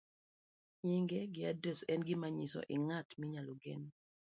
[0.83, 3.83] Nying' gi adres en gima nyiso i ng'at minyalo gen.